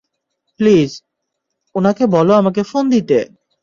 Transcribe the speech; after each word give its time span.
Please, 0.59 0.89
উনাকে 1.75 2.03
বলো 2.15 2.31
আমাকে 2.35 2.61
ফোন 2.63 2.83
দিতে! 2.93 3.17